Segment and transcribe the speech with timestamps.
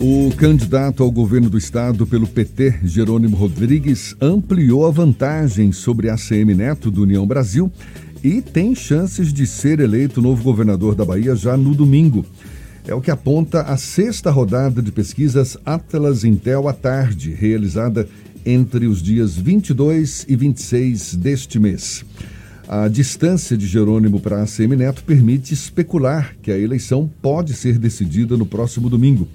[0.00, 6.14] O candidato ao governo do estado pelo PT, Jerônimo Rodrigues, ampliou a vantagem sobre a
[6.14, 7.68] ACM Neto do União Brasil
[8.22, 12.24] e tem chances de ser eleito novo governador da Bahia já no domingo.
[12.86, 18.08] É o que aponta a sexta rodada de pesquisas Atlas Intel à tarde, realizada
[18.46, 22.04] entre os dias 22 e 26 deste mês.
[22.68, 27.78] A distância de Jerônimo para a ACM Neto permite especular que a eleição pode ser
[27.78, 29.26] decidida no próximo domingo.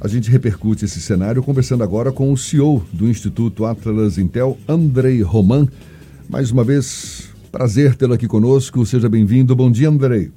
[0.00, 5.20] A gente repercute esse cenário conversando agora com o CEO do Instituto Atlas Intel, Andrei
[5.20, 5.68] Roman.
[6.26, 8.86] Mais uma vez, prazer tê-lo aqui conosco.
[8.86, 9.54] Seja bem-vindo.
[9.54, 10.32] Bom dia, Andrei.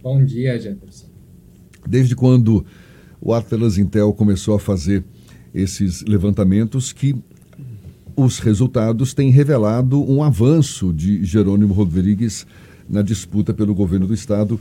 [0.00, 1.06] Bom dia, Jefferson.
[1.84, 2.64] Desde quando
[3.20, 5.02] o Atlas Intel começou a fazer
[5.52, 7.16] esses levantamentos que
[8.14, 12.46] os resultados têm revelado um avanço de Jerônimo Rodrigues
[12.88, 14.60] na disputa pelo governo do estado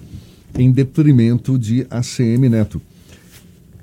[0.58, 2.81] em detrimento de ACM Neto.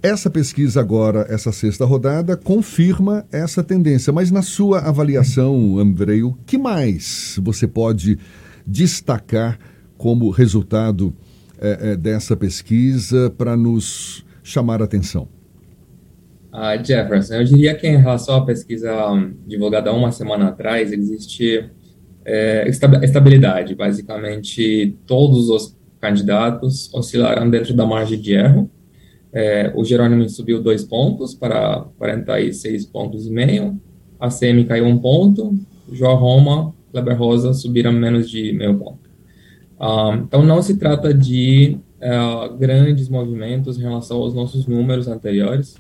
[0.03, 4.13] Essa pesquisa agora, essa sexta rodada, confirma essa tendência.
[4.13, 8.19] Mas na sua avaliação, Andrei, o que mais você pode
[8.67, 9.59] destacar
[9.97, 11.15] como resultado
[11.59, 15.29] é, é, dessa pesquisa para nos chamar a atenção?
[16.53, 18.91] Uh, Jefferson, eu diria que em relação à pesquisa
[19.47, 21.69] divulgada uma semana atrás, existe
[22.25, 23.75] é, estabilidade.
[23.75, 28.71] Basicamente, todos os candidatos oscilaram dentro da margem de erro
[29.37, 33.79] é, o Jerônimo subiu dois pontos para 46 pontos e meio.
[34.19, 35.55] A CM caiu um ponto.
[35.93, 39.11] João Roma, Kleber Rosa subiram menos de meio ponto.
[39.79, 45.77] Um, então, não se trata de uh, grandes movimentos em relação aos nossos números anteriores.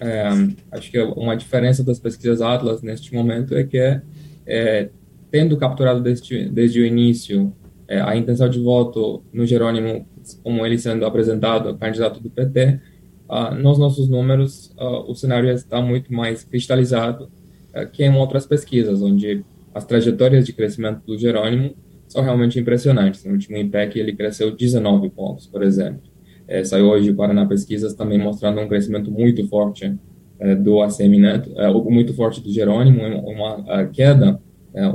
[0.00, 0.28] É,
[0.72, 4.00] acho que uma diferença das pesquisas Atlas neste momento é que,
[4.46, 4.88] é,
[5.30, 7.52] tendo capturado desde, desde o início
[7.86, 10.06] é, a intenção de voto no Jerônimo
[10.42, 12.80] como ele sendo apresentado candidato do PT, uh,
[13.28, 17.30] ah, nos nossos números uh, o cenário está muito mais cristalizado
[17.74, 21.74] uh, que em outras pesquisas, onde as trajetórias de crescimento do Jerônimo
[22.08, 23.24] são realmente impressionantes.
[23.24, 26.02] No último IPEC ele cresceu 19 pontos, por exemplo.
[26.48, 29.94] É, saiu hoje o Paraná Pesquisas também mostrando um crescimento muito forte
[30.38, 34.40] é, do ACM Neto, é, muito forte do Jerônimo, uma, uma queda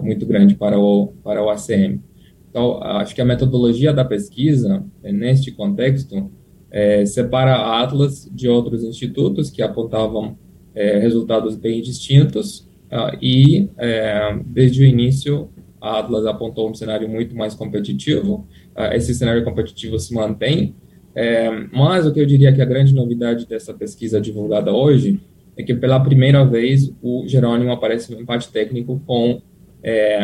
[0.03, 1.99] muito grande para o, para o ACM.
[2.51, 6.29] Então, acho que a metodologia da pesquisa, é, neste contexto,
[6.69, 10.37] é, separa a Atlas de outros institutos que apontavam
[10.75, 12.59] é, resultados bem distintos
[12.91, 18.45] uh, e, é, desde o início, a Atlas apontou um cenário muito mais competitivo.
[18.75, 20.75] Uh, esse cenário competitivo se mantém,
[21.15, 25.19] é, mas o que eu diria que a grande novidade dessa pesquisa divulgada hoje
[25.57, 29.41] é que, pela primeira vez, o Jerônimo aparece no empate técnico com
[29.83, 30.19] é,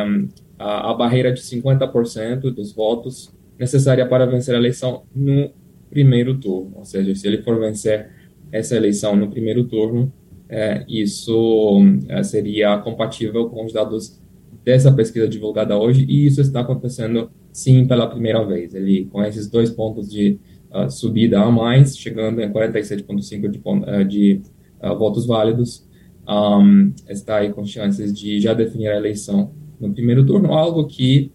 [0.57, 5.51] a, a barreira de 50% dos votos necessária para vencer a eleição no
[5.89, 6.73] primeiro turno.
[6.75, 8.09] Ou seja, se ele for vencer
[8.51, 10.11] essa eleição no primeiro turno,
[10.49, 14.21] é, isso é, seria compatível com os dados
[14.63, 18.73] dessa pesquisa divulgada hoje, e isso está acontecendo sim pela primeira vez.
[18.73, 20.39] Ele, com esses dois pontos de
[20.71, 24.41] uh, subida a mais, chegando em 47,5% de, uh, de
[24.83, 25.87] uh, votos válidos,
[26.27, 31.31] um, está aí com chances de já definir a eleição no primeiro turno, algo que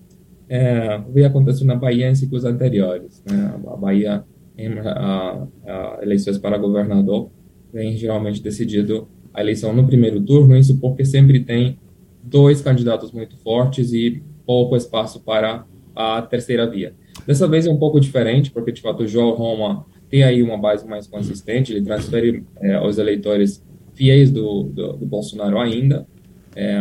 [0.48, 3.22] é, veio acontecendo na Bahia em ciclos anteriores.
[3.28, 3.54] Né?
[3.66, 4.24] A Bahia,
[4.56, 7.30] em a, a eleições para governador,
[7.72, 11.78] vem geralmente decidido a eleição no primeiro turno, isso porque sempre tem
[12.22, 15.64] dois candidatos muito fortes e pouco espaço para
[15.94, 16.94] a terceira via.
[17.26, 20.58] Dessa vez é um pouco diferente, porque de fato o João Roma tem aí uma
[20.58, 23.64] base mais consistente, ele transfere é, aos eleitores
[23.94, 26.06] fiéis do, do, do Bolsonaro ainda,
[26.54, 26.80] é,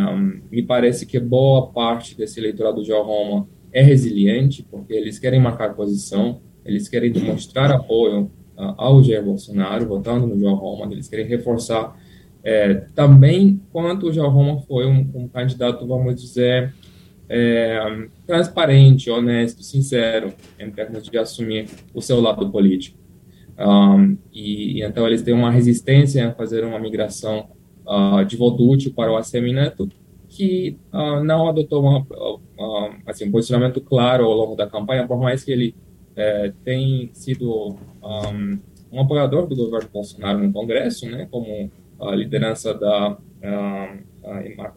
[0.50, 5.74] me parece que boa parte desse eleitorado de Roma é resiliente, porque eles querem marcar
[5.74, 11.26] posição, eles querem demonstrar apoio uh, ao Jair Bolsonaro, votando no João Roma, eles querem
[11.26, 11.96] reforçar
[12.44, 16.74] é, também quanto o João Roma foi um, um candidato, vamos dizer,
[17.28, 17.80] é,
[18.26, 22.98] transparente, honesto, sincero, em termos de assumir o seu lado político.
[23.58, 27.50] Um, e, e, então eles têm uma resistência a fazer uma migração
[27.86, 29.88] uh, de voto útil para o ACM Neto,
[30.28, 32.06] que uh, não adotou uma,
[33.06, 35.74] assim, um posicionamento claro ao longo da campanha, por mais que ele
[36.12, 38.58] uh, tenha sido um,
[38.90, 41.70] um, apoiador do governo Bolsonaro no Congresso, né, como
[42.00, 43.16] a liderança da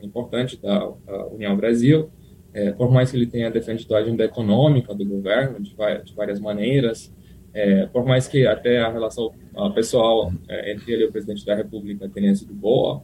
[0.02, 0.92] importante da
[1.32, 2.10] União Brasil,
[2.56, 6.40] é, por mais que ele tenha defendido a agenda econômica do governo de, de várias
[6.40, 7.14] maneiras,
[7.56, 11.46] é, por mais que até a relação uh, pessoal é, entre ele e o presidente
[11.46, 12.98] da República tenha sido boa,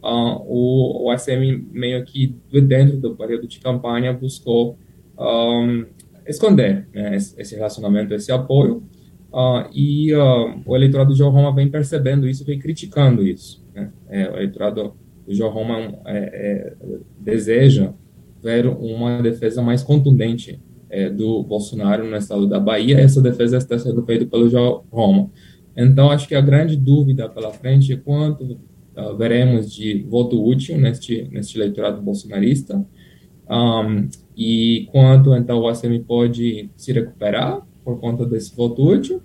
[0.00, 4.78] uh, o, o ACM meio que dentro do período de campanha buscou
[5.18, 5.84] um,
[6.24, 8.84] esconder né, esse relacionamento, esse apoio,
[9.32, 13.64] uh, e uh, o eleitorado de João Roma vem percebendo isso, vem criticando isso.
[13.74, 13.90] Né?
[14.08, 14.94] É, o eleitorado
[15.26, 16.74] do João Roma é, é,
[17.18, 17.92] deseja
[18.40, 20.60] ver uma defesa mais contundente
[20.90, 23.00] é, do Bolsonaro no estado da Bahia.
[23.00, 25.30] Essa defesa está sendo feita pelo João Roma.
[25.76, 28.58] Então, acho que a grande dúvida pela frente é quanto
[28.96, 32.84] uh, veremos de voto útil neste, neste eleitorado bolsonarista
[33.48, 39.18] um, e quanto, então, o ACM pode se recuperar por conta desse voto útil.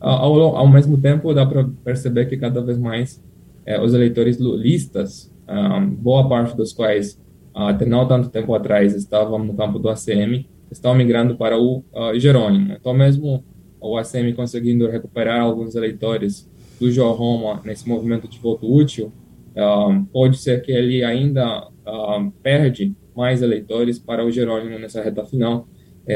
[0.00, 3.22] Uh, ao, ao mesmo tempo, dá para perceber que cada vez mais
[3.66, 7.20] uh, os eleitores lulistas, um, boa parte dos quais
[7.54, 12.18] até não tanto tempo atrás estavam no campo do ACM, estão migrando para o uh,
[12.18, 12.72] Jerônimo.
[12.72, 13.44] Então, mesmo
[13.80, 19.12] o ACM conseguindo recuperar alguns eleitores do João Roma nesse movimento de voto útil,
[19.54, 25.24] uh, pode ser que ele ainda uh, perde mais eleitores para o Jerônimo nessa reta
[25.24, 25.68] final,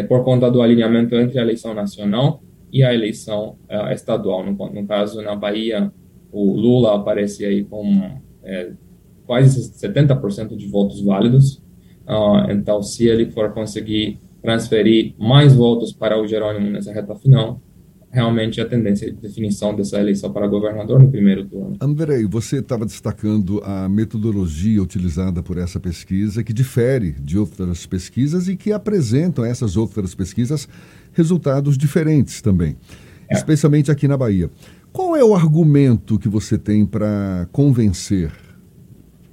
[0.09, 2.43] por conta do alinhamento entre a eleição nacional
[2.73, 3.57] e a eleição
[3.93, 4.45] estadual.
[4.45, 5.93] No, no, caso, na Bahia,
[6.33, 8.19] o Lula aparece aí com
[9.27, 11.63] quase 70% de votos válidos.
[12.51, 17.61] então, se ele for conseguir transferir mais votos para o Jerônimo nessa reta final,
[18.13, 21.77] realmente a tendência de definição dessa eleição para governador no primeiro turno.
[21.81, 28.47] Andrei, você estava destacando a metodologia utilizada por essa pesquisa, que difere de outras pesquisas
[28.47, 30.69] e que apresentam essas outras pesquisas
[31.13, 32.77] resultados diferentes também,
[33.29, 33.35] é.
[33.35, 34.49] especialmente aqui na Bahia.
[34.93, 38.31] Qual é o argumento que você tem para convencer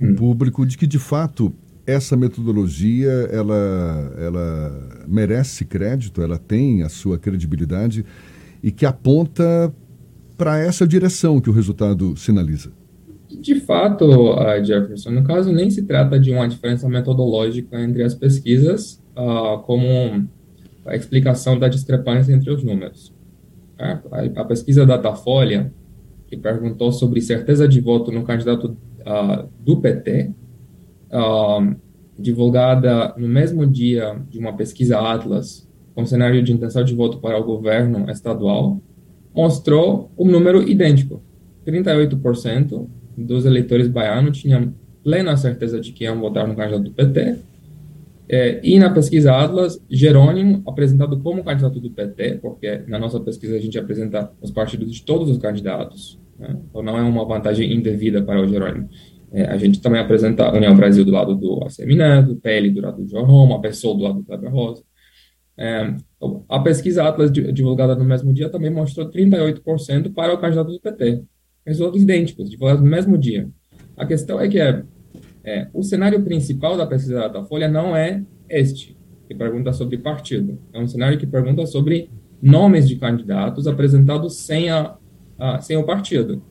[0.01, 0.13] hum.
[0.13, 1.53] o público de que, de fato,
[1.85, 8.05] essa metodologia ela, ela merece crédito, ela tem a sua credibilidade
[8.61, 9.73] e que aponta
[10.37, 12.71] para essa direção que o resultado sinaliza.
[13.29, 14.05] De fato,
[14.63, 19.85] Jefferson, no caso nem se trata de uma diferença metodológica entre as pesquisas, uh, como
[20.85, 23.13] a explicação da discrepância entre os números.
[23.77, 23.99] A,
[24.35, 25.73] a pesquisa Datafolha,
[26.27, 30.31] que perguntou sobre certeza de voto no candidato uh, do PT,
[32.17, 37.37] divulgada no mesmo dia de uma pesquisa Atlas, com cenário de intenção de voto para
[37.37, 38.81] o governo estadual,
[39.33, 41.21] mostrou um número idêntico.
[41.65, 42.87] 38%
[43.17, 44.73] dos eleitores baianos tinham
[45.03, 47.39] plena certeza de que iam votar no candidato do PT.
[48.27, 53.55] É, e na pesquisa Atlas, Jerônimo, apresentado como candidato do PT, porque na nossa pesquisa
[53.55, 56.57] a gente apresenta os partidos de todos os candidatos, né?
[56.69, 58.89] então não é uma vantagem indevida para o Jerônimo.
[59.33, 62.81] É, a gente também apresenta a União Brasil do lado do ACM Neto, PL do
[62.81, 64.83] lado do João Roma, a PSOL do lado do Kleber Rosa.
[65.57, 65.95] É,
[66.47, 71.23] a pesquisa Atlas divulgada no mesmo dia também mostrou 38% para o candidato do PT.
[71.65, 73.49] Resultados idênticos, divulgados no mesmo dia.
[73.97, 74.83] A questão é que é,
[75.43, 78.95] é, o cenário principal da pesquisa da Datafolha não é este,
[79.27, 80.59] que pergunta sobre partido.
[80.71, 84.95] É um cenário que pergunta sobre nomes de candidatos apresentados sem, a,
[85.39, 86.43] a sem o partido.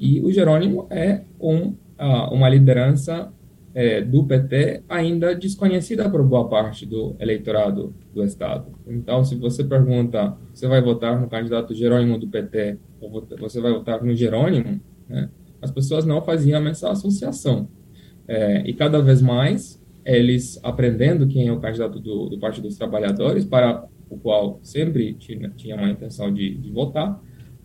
[0.00, 1.74] E o Jerônimo é um
[2.30, 3.32] uma liderança
[3.74, 8.66] é, do PT ainda desconhecida por boa parte do eleitorado do Estado.
[8.86, 13.72] Então, se você pergunta, você vai votar no candidato Jerônimo do PT ou você vai
[13.72, 15.28] votar no Jerônimo, né,
[15.60, 17.68] as pessoas não faziam essa associação.
[18.28, 22.76] É, e cada vez mais, eles aprendendo quem é o candidato do, do Partido dos
[22.76, 27.20] Trabalhadores, para o qual sempre tinha, tinha uma intenção de, de votar,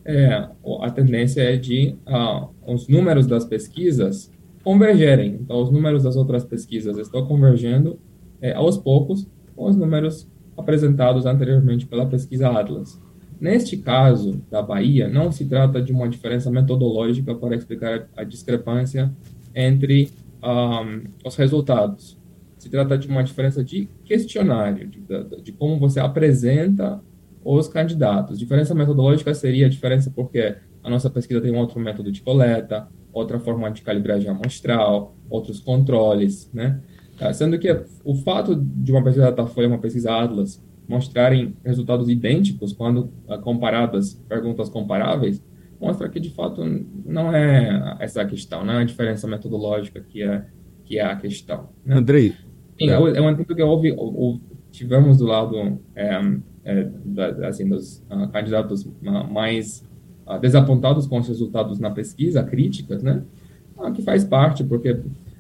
[0.06, 0.48] é,
[0.82, 4.32] a tendência é de ah, os números das pesquisas
[4.64, 5.40] convergerem.
[5.42, 8.00] Então, os números das outras pesquisas estão convergendo
[8.42, 10.28] é, aos poucos com os números
[10.58, 13.00] apresentados anteriormente pela pesquisa Atlas.
[13.40, 19.14] Neste caso da Bahia, não se trata de uma diferença metodológica para explicar a discrepância
[19.56, 20.12] entre
[20.44, 22.18] um, os resultados.
[22.58, 27.02] Se trata de uma diferença de questionário, de, de, de como você apresenta
[27.44, 28.38] os candidatos.
[28.38, 32.88] Diferença metodológica seria a diferença porque a nossa pesquisa tem um outro método de coleta,
[33.12, 36.82] outra forma de calibragem amostral, outros controles, né?
[37.20, 37.70] Ah, sendo que
[38.04, 43.38] o fato de uma pesquisa Datafolha e uma pesquisa Atlas mostrarem resultados idênticos quando ah,
[43.38, 45.44] comparadas, perguntas comparáveis,
[45.80, 46.64] mostra que de fato
[47.06, 50.46] não é essa a questão, não é a diferença metodológica que é
[50.86, 51.70] que é a questão.
[51.86, 51.96] Né?
[51.96, 52.34] Andrei,
[52.80, 53.96] Sim, é, é um que houve,
[54.72, 56.20] tivemos do lado é, é,
[57.48, 58.88] assim, dos uh, candidatos
[59.32, 59.84] mais
[60.28, 63.24] uh, desapontados com os resultados na pesquisa, críticas, né?
[63.96, 65.00] Que faz parte, porque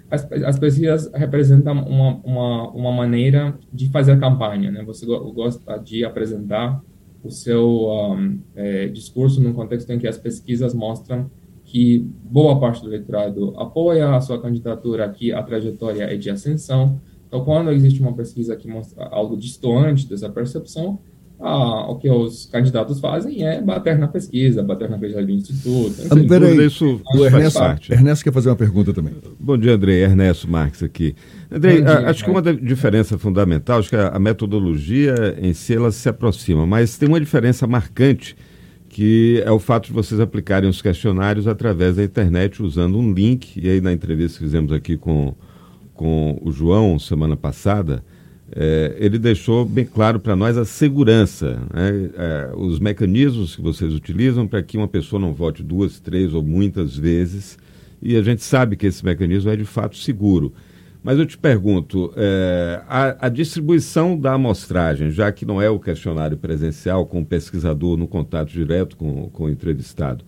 [0.09, 4.83] as, as pesquisas representam uma, uma, uma maneira de fazer campanha, né?
[4.83, 6.81] Você gosta de apresentar
[7.23, 11.29] o seu um, é, discurso num contexto em que as pesquisas mostram
[11.65, 16.99] que boa parte do eleitorado apoia a sua candidatura, que a trajetória é de ascensão.
[17.27, 20.97] Então, quando existe uma pesquisa que mostra algo distante dessa percepção,
[21.39, 25.95] ah, o que os candidatos fazem é bater na pesquisa, bater na pesquisa do instituto.
[26.05, 27.93] Enfim, Peraí, isso, o Ernesto, parte.
[27.93, 29.13] Ernesto quer fazer uma pergunta também.
[29.39, 29.99] Bom dia, André.
[29.99, 31.15] Ernesto Marques aqui.
[31.49, 35.91] André, dia, acho que uma diferença fundamental, acho que a, a metodologia em si ela
[35.91, 38.35] se aproxima, mas tem uma diferença marcante
[38.89, 43.55] que é o fato de vocês aplicarem os questionários através da internet usando um link.
[43.55, 45.33] E aí na entrevista que fizemos aqui com,
[45.93, 48.03] com o João semana passada,
[48.55, 52.09] é, ele deixou bem claro para nós a segurança, né?
[52.15, 56.43] é, os mecanismos que vocês utilizam para que uma pessoa não vote duas, três ou
[56.43, 57.57] muitas vezes,
[58.01, 60.53] e a gente sabe que esse mecanismo é de fato seguro.
[61.01, 65.79] Mas eu te pergunto, é, a, a, distribuição da amostragem, já que não é o
[65.79, 70.25] questionário presencial com o pesquisador no contato direto com, com o entrevistado,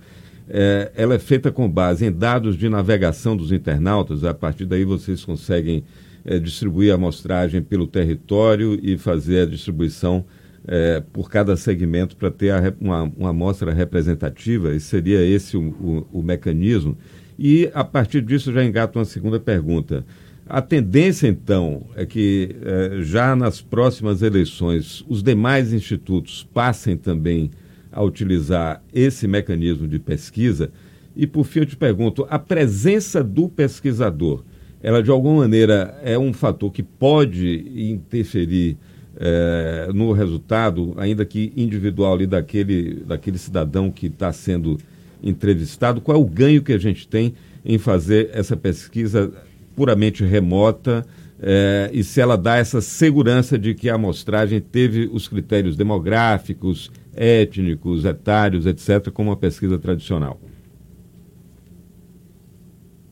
[0.47, 4.85] é, ela é feita com base em dados de navegação dos internautas, a partir daí
[4.85, 5.83] vocês conseguem
[6.25, 10.25] é, distribuir a amostragem pelo território e fazer a distribuição
[10.67, 15.61] é, por cada segmento para ter a, uma, uma amostra representativa, e seria esse o,
[15.61, 16.97] o, o, mecanismo.
[17.37, 20.05] E, a partir disso, já engato uma segunda pergunta.
[20.47, 27.49] A tendência, então, é que é, já nas próximas eleições os demais institutos passem também
[27.91, 30.71] a utilizar esse mecanismo de pesquisa.
[31.15, 34.43] E, por fim, eu te pergunto: a presença do pesquisador
[34.83, 38.77] ela de alguma maneira é um fator que pode interferir
[39.15, 44.77] é, no resultado, ainda que individual ali daquele, daquele cidadão que está sendo
[45.21, 46.01] entrevistado.
[46.01, 47.33] Qual é o ganho que a gente tem
[47.63, 49.31] em fazer essa pesquisa
[49.75, 51.05] puramente remota
[51.39, 56.91] é, e se ela dá essa segurança de que a amostragem teve os critérios demográficos,
[57.15, 60.39] étnicos, etários, etc., como uma pesquisa tradicional?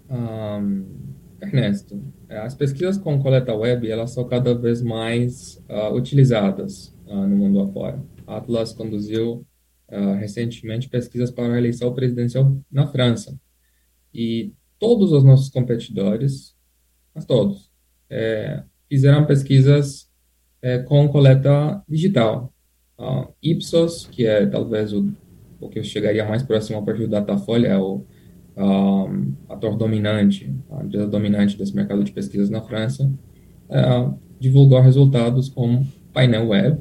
[0.09, 1.08] Um
[1.41, 7.35] Ernesto, as pesquisas com coleta web elas são cada vez mais uh, utilizadas uh, no
[7.35, 8.03] mundo afora.
[8.27, 9.45] A Atlas conduziu
[9.89, 13.39] uh, recentemente pesquisas para a eleição presidencial na França.
[14.13, 16.55] E todos os nossos competidores,
[17.13, 17.69] mas todos,
[18.09, 20.09] é, fizeram pesquisas
[20.61, 22.53] é, com coleta digital.
[23.41, 25.13] Ipsos, que é talvez o,
[25.59, 28.05] o que eu chegaria mais próximo ao perfil Datafolha, é o
[28.59, 33.09] um, ator dominante, a empresa dominante desse mercado de pesquisas na França,
[33.69, 36.77] uh, divulgou resultados com painel web.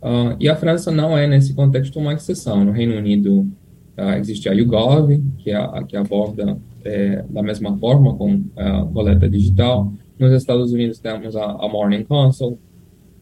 [0.00, 2.64] Uh, e a França não é, nesse contexto, uma exceção.
[2.64, 3.40] No Reino Unido
[3.98, 8.42] uh, existe a YouGov, que, é, que aborda é, da mesma forma, com
[8.92, 9.92] coleta digital.
[10.18, 12.58] Nos Estados Unidos temos a, a Morning Consult.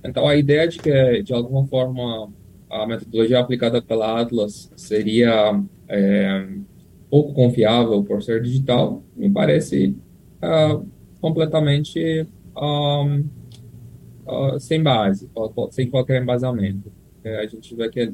[0.02, 2.30] Então, a ideia de que, de alguma forma,
[2.70, 6.46] a metodologia aplicada pela Atlas seria é,
[7.10, 9.96] pouco confiável por ser digital, me parece
[10.42, 10.86] uh,
[11.20, 12.26] completamente
[12.56, 13.24] um,
[14.26, 15.28] uh, sem base,
[15.70, 16.92] sem qualquer embasamento.
[17.22, 18.12] É, a gente vê que,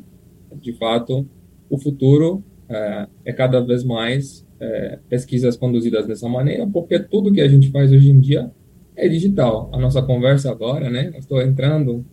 [0.56, 1.28] de fato,
[1.68, 7.40] o futuro é, é cada vez mais é, pesquisas conduzidas dessa maneira, porque tudo que
[7.40, 8.50] a gente faz hoje em dia
[8.96, 9.70] é digital.
[9.72, 11.10] A nossa conversa agora, né?
[11.14, 12.04] Eu estou entrando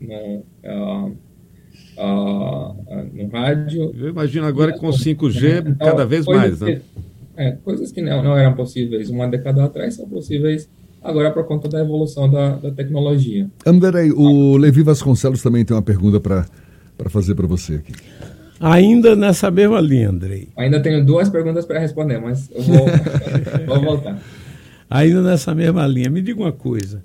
[0.00, 0.44] no,
[1.96, 2.74] uh,
[3.12, 3.94] no rádio.
[3.98, 6.80] Eu imagino agora com 5G então, cada vez mais, né?
[7.36, 10.68] é, coisas que não, não eram possíveis uma década atrás são possíveis
[11.02, 13.50] agora por conta da evolução da, da tecnologia.
[13.66, 16.46] Anderei, o Levi Vasconcelos também tem uma pergunta para
[17.10, 17.92] fazer para você aqui.
[18.60, 20.48] Ainda nessa mesma linha, Andrei.
[20.56, 22.86] Ainda tenho duas perguntas para responder, mas eu vou,
[23.66, 24.22] vou voltar.
[24.88, 27.02] Ainda nessa mesma linha, me diga uma coisa.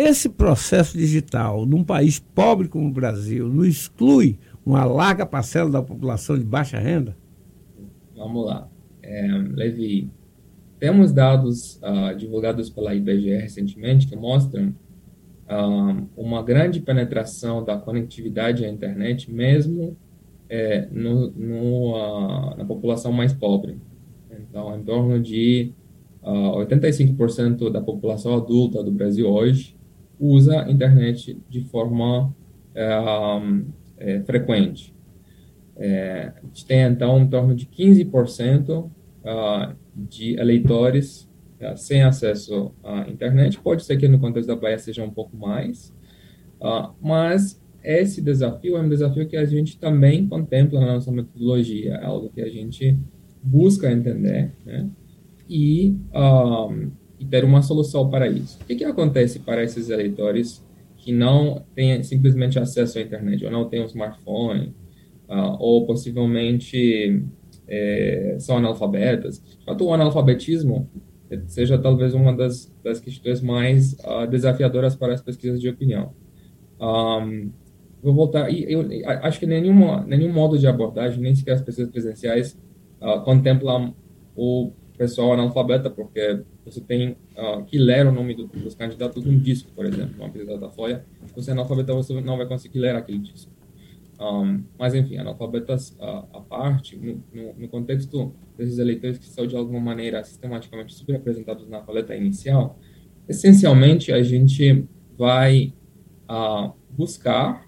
[0.00, 5.82] Esse processo digital, num país pobre como o Brasil, não exclui uma larga parcela da
[5.82, 7.16] população de baixa renda?
[8.16, 8.70] Vamos lá.
[9.02, 10.08] É, Levi,
[10.78, 18.64] temos dados uh, divulgados pela IBGE recentemente que mostram uh, uma grande penetração da conectividade
[18.64, 19.96] à internet, mesmo
[20.48, 23.76] é, no, no, uh, na população mais pobre.
[24.30, 25.72] Então, em torno de
[26.22, 29.76] 85% da população adulta do Brasil hoje
[30.18, 32.34] usa a internet de forma
[32.74, 32.88] é,
[33.98, 34.94] é, frequente.
[35.76, 38.90] É, a gente tem, então, em torno de 15% uh,
[39.24, 43.60] ah, de eleitores uh, sem acesso à internet.
[43.60, 45.94] Pode ser que no contexto da Bahia seja um pouco mais,
[46.60, 51.94] uh, mas esse desafio é um desafio que a gente também contempla na nossa metodologia,
[51.94, 52.98] é algo que a gente
[53.42, 54.90] busca entender, né?
[55.48, 58.58] E um, e ter uma solução para isso.
[58.60, 60.64] O que, que acontece para esses eleitores
[60.96, 64.74] que não têm simplesmente acesso à internet, ou não têm um smartphone,
[65.28, 67.22] uh, ou possivelmente
[67.66, 69.42] é, são analfabetas?
[69.64, 70.88] Fato, o analfabetismo
[71.46, 76.12] seja talvez uma das, das questões mais uh, desafiadoras para as pesquisas de opinião.
[76.80, 77.50] Um,
[78.02, 78.50] vou voltar.
[78.50, 78.86] E eu,
[79.22, 82.58] acho que nenhum, nenhum modo de abordagem, nem sequer as pesquisas presenciais,
[83.02, 83.94] uh, contemplam
[84.34, 89.38] o pessoal analfabeta, porque você tem uh, que ler o nome do, dos candidatos num
[89.38, 91.04] disco, por exemplo, uma Folha.
[91.24, 93.50] Se você é analfabeta, você não vai conseguir ler aquele disco.
[94.20, 99.46] Um, mas, enfim, analfabetas uh, à parte, no, no, no, contexto desses eleitores que são,
[99.46, 102.80] de alguma maneira, sistematicamente subrepresentados na coleta inicial,
[103.28, 104.84] essencialmente a gente
[105.16, 105.72] vai
[106.28, 107.64] uh, buscar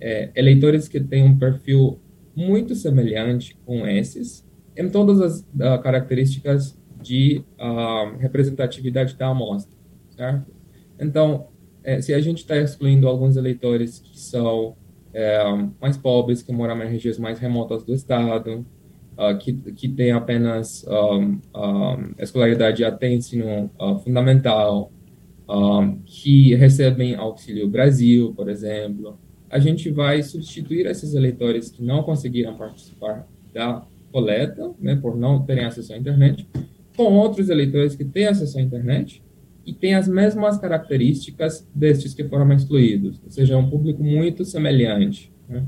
[0.00, 1.98] é, eleitores que têm um perfil
[2.36, 9.76] muito semelhante com esses, em todas as uh, características de uh, representatividade da amostra,
[10.16, 10.52] certo?
[10.98, 11.48] Então,
[11.82, 14.76] é, se a gente está excluindo alguns eleitores que são
[15.12, 15.42] é,
[15.80, 18.64] mais pobres, que moram em regiões mais remotas do estado,
[19.16, 24.92] uh, que, que têm apenas um, um, escolaridade até ensino uh, fundamental,
[25.48, 29.18] um, que recebem Auxílio Brasil, por exemplo,
[29.50, 35.42] a gente vai substituir esses eleitores que não conseguiram participar da coleta, né, por não
[35.42, 36.46] terem acesso à internet,
[36.96, 39.22] com outros eleitores que têm acesso à internet
[39.64, 44.44] e têm as mesmas características destes que foram excluídos, ou seja, é um público muito
[44.44, 45.32] semelhante.
[45.48, 45.64] Né?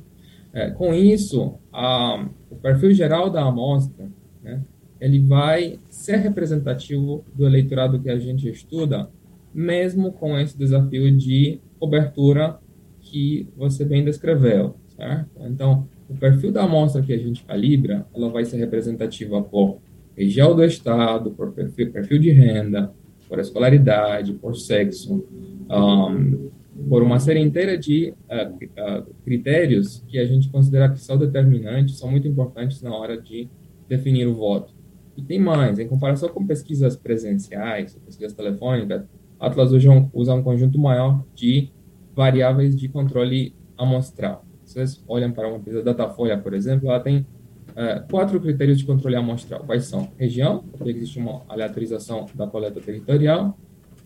[0.52, 4.10] É, com isso, a, o perfil geral da amostra,
[4.42, 4.62] né,
[5.00, 9.08] ele vai ser representativo do eleitorado que a gente estuda,
[9.52, 12.58] mesmo com esse desafio de cobertura
[13.00, 15.28] que você bem descreveu, certo?
[15.40, 19.78] Então, o perfil da amostra que a gente calibra, ela vai ser representativa por
[20.16, 22.92] região do estado, por perfil, perfil de renda,
[23.28, 25.24] por escolaridade, por sexo,
[25.70, 26.50] um,
[26.88, 31.98] por uma série inteira de uh, uh, critérios que a gente considera que são determinantes,
[31.98, 33.48] são muito importantes na hora de
[33.88, 34.74] definir o voto.
[35.16, 39.04] E tem mais, em comparação com pesquisas presenciais, pesquisas telefônicas,
[39.40, 41.70] Atlas um, usa um conjunto maior de
[42.14, 47.26] variáveis de controle amostral vocês olham para uma pesquisa Datafolha, por exemplo, ela tem
[47.70, 49.64] uh, quatro critérios de controle amostral.
[49.64, 50.10] Quais são?
[50.18, 53.58] Região, porque existe uma aleatorização da coleta territorial,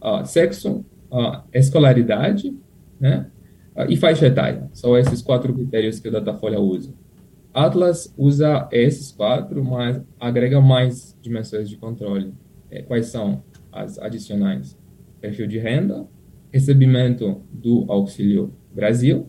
[0.03, 2.57] uh, sexo, uh, escolaridade,
[2.99, 3.31] né?
[3.89, 4.71] e faixa etária.
[4.73, 6.95] São esses quatro critérios que o Datafolha usa.
[7.53, 12.33] Atlas usa esses quatro, mas agrega mais dimensões de controle.
[12.71, 14.79] É, quais são as adicionais?
[15.21, 16.07] Perfil de renda,
[16.53, 19.29] recebimento do Auxílio Brasil,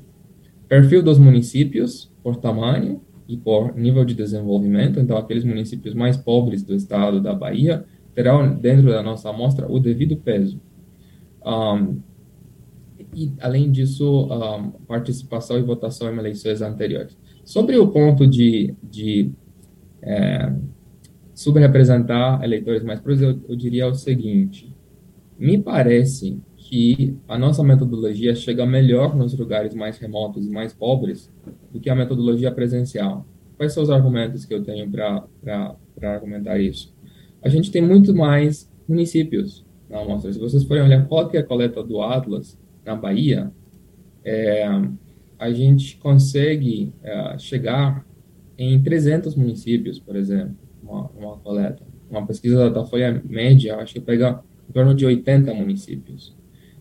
[0.67, 4.99] Perfil dos municípios por tamanho e por nível de desenvolvimento.
[4.99, 9.79] Então, aqueles municípios mais pobres do estado da Bahia terão dentro da nossa amostra o
[9.79, 10.59] devido peso.
[11.45, 11.99] Um,
[13.13, 17.17] e, além disso, um, participação e votação em eleições anteriores.
[17.45, 19.31] Sobre o ponto de, de
[20.01, 20.53] é,
[21.33, 24.75] subrepresentar eleitores mais pobres, eu, eu diria o seguinte:
[25.39, 31.31] me parece que a nossa metodologia chega melhor nos lugares mais remotos e mais pobres
[31.71, 33.25] do que a metodologia presencial.
[33.55, 36.93] Quais são os argumentos que eu tenho para argumentar isso?
[37.41, 40.33] A gente tem muito mais municípios na amostra.
[40.33, 43.49] Se vocês forem olhar qualquer coleta do Atlas na Bahia,
[44.25, 44.67] é,
[45.39, 48.05] a gente consegue é, chegar
[48.57, 51.83] em 300 municípios, por exemplo, uma, uma coleta.
[52.09, 56.35] Uma pesquisa da Folha Média, acho que pega em torno de 80 municípios.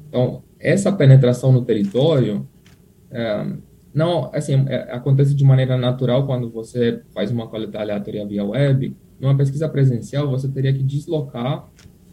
[0.09, 2.47] Então, essa penetração no território
[3.11, 3.47] é,
[3.97, 8.95] não, assim, é, acontece de maneira natural quando você faz uma coleta aleatória via web.
[9.19, 11.67] Numa pesquisa presencial, você teria que deslocar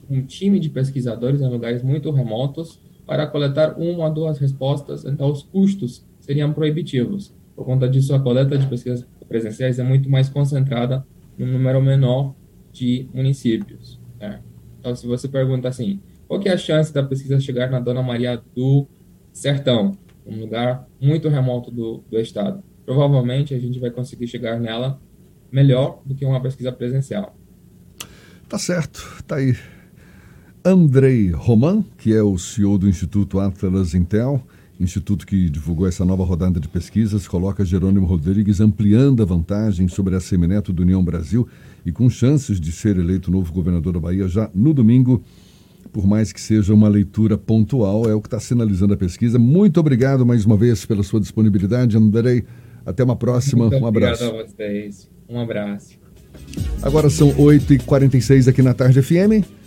[0.10, 5.30] um time de pesquisadores em lugares muito remotos para coletar uma ou duas respostas, então
[5.30, 7.36] os custos seriam proibitivos.
[7.54, 11.06] Por conta disso, a coleta de pesquisas presenciais é muito mais concentrada
[11.38, 12.34] num número menor
[12.72, 14.00] de municípios.
[14.20, 14.40] Né?
[14.80, 16.00] Então, se você pergunta assim,
[16.34, 18.88] qual que é a chance da pesquisa chegar na Dona Maria do
[19.32, 22.64] Sertão, um lugar muito remoto do, do estado?
[22.84, 25.00] Provavelmente a gente vai conseguir chegar nela
[25.52, 27.38] melhor do que uma pesquisa presencial.
[28.50, 29.56] Tá certo, tá aí.
[30.66, 34.42] Andrei Roman, que é o CEO do Instituto Atlas Intel,
[34.80, 40.16] instituto que divulgou essa nova rodada de pesquisas, coloca Jerônimo Rodrigues ampliando a vantagem sobre
[40.16, 41.48] a Semineto do União Brasil
[41.86, 45.24] e com chances de ser eleito novo governador da Bahia já no domingo
[45.92, 49.38] por mais que seja uma leitura pontual, é o que está sinalizando a pesquisa.
[49.38, 52.44] Muito obrigado mais uma vez pela sua disponibilidade, Andrei.
[52.86, 53.70] Até uma próxima.
[53.70, 54.26] Muito um abraço.
[54.26, 55.10] Obrigado a vocês.
[55.30, 56.00] Um abraço.
[56.82, 59.63] Agora são 8h46 aqui na Tarde FM.